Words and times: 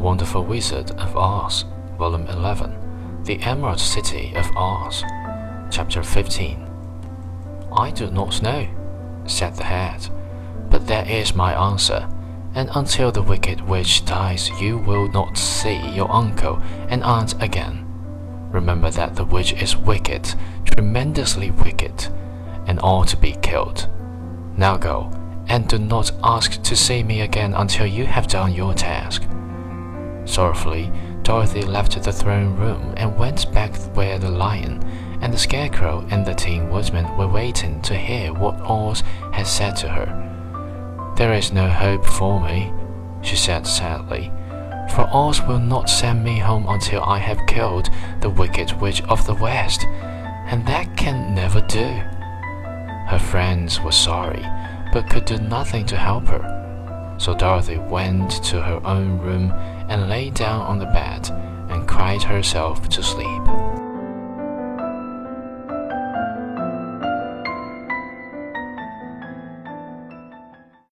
Wonderful 0.00 0.44
Wizard 0.44 0.90
of 0.92 1.16
Oz, 1.16 1.64
Volume 1.98 2.26
11, 2.26 3.22
The 3.24 3.40
Emerald 3.42 3.80
City 3.80 4.32
of 4.34 4.50
Oz, 4.56 5.02
Chapter 5.70 6.02
15. 6.02 6.66
I 7.76 7.90
do 7.90 8.10
not 8.10 8.42
know, 8.42 8.68
said 9.26 9.54
the 9.54 9.64
head, 9.64 10.08
but 10.70 10.86
that 10.86 11.08
is 11.10 11.34
my 11.34 11.54
answer, 11.54 12.08
and 12.54 12.70
until 12.74 13.10
the 13.10 13.22
wicked 13.22 13.60
witch 13.60 14.04
dies, 14.04 14.50
you 14.60 14.78
will 14.78 15.08
not 15.08 15.36
see 15.36 15.76
your 15.90 16.10
uncle 16.10 16.60
and 16.88 17.02
aunt 17.02 17.40
again. 17.42 17.84
Remember 18.50 18.90
that 18.90 19.16
the 19.16 19.24
witch 19.24 19.52
is 19.54 19.76
wicked, 19.76 20.34
tremendously 20.64 21.50
wicked, 21.50 22.08
and 22.66 22.80
ought 22.82 23.08
to 23.08 23.16
be 23.16 23.32
killed. 23.42 23.88
Now 24.56 24.76
go, 24.76 25.10
and 25.48 25.68
do 25.68 25.78
not 25.78 26.12
ask 26.22 26.62
to 26.62 26.76
see 26.76 27.02
me 27.02 27.20
again 27.20 27.54
until 27.54 27.86
you 27.86 28.06
have 28.06 28.28
done 28.28 28.52
your 28.52 28.74
task. 28.74 29.24
Sorrowfully, 30.24 30.90
Dorothy 31.22 31.62
left 31.62 32.02
the 32.02 32.12
throne 32.12 32.56
room 32.56 32.94
and 32.96 33.18
went 33.18 33.50
back 33.52 33.74
where 33.94 34.18
the 34.18 34.30
lion 34.30 34.82
and 35.20 35.32
the 35.32 35.38
scarecrow 35.38 36.06
and 36.10 36.26
the 36.26 36.34
tin 36.34 36.70
woodman 36.70 37.16
were 37.16 37.28
waiting 37.28 37.80
to 37.82 37.94
hear 37.94 38.32
what 38.32 38.60
Oz 38.60 39.02
had 39.32 39.46
said 39.46 39.76
to 39.76 39.88
her. 39.88 41.14
There 41.16 41.32
is 41.32 41.52
no 41.52 41.68
hope 41.68 42.04
for 42.04 42.40
me, 42.40 42.72
she 43.22 43.36
said 43.36 43.66
sadly, 43.66 44.30
for 44.94 45.08
Oz 45.12 45.40
will 45.42 45.60
not 45.60 45.88
send 45.88 46.24
me 46.24 46.38
home 46.38 46.66
until 46.68 47.02
I 47.04 47.18
have 47.18 47.46
killed 47.46 47.88
the 48.20 48.30
wicked 48.30 48.72
witch 48.80 49.02
of 49.04 49.26
the 49.26 49.34
West, 49.34 49.84
and 50.46 50.66
that 50.66 50.96
can 50.96 51.34
never 51.34 51.60
do. 51.62 52.02
Her 53.08 53.18
friends 53.18 53.80
were 53.80 53.92
sorry, 53.92 54.44
but 54.92 55.08
could 55.08 55.24
do 55.24 55.38
nothing 55.38 55.86
to 55.86 55.96
help 55.96 56.26
her. 56.28 56.63
So 57.24 57.32
Dorothy 57.32 57.78
went 57.78 58.32
to 58.44 58.60
her 58.60 58.86
own 58.86 59.16
room 59.16 59.50
and 59.88 60.10
lay 60.10 60.28
down 60.28 60.60
on 60.60 60.78
the 60.78 60.84
bed 60.84 61.30
and 61.70 61.88
cried 61.88 62.22
herself 62.22 62.86
to 62.90 63.02
sleep. 63.02 63.63